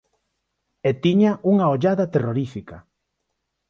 [0.89, 2.77] E tiña unha ollada terrorífica.